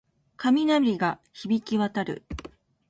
[0.37, 2.23] 雷鳴が響き渡る